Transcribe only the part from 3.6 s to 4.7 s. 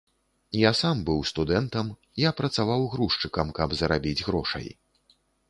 каб зарабіць грошай.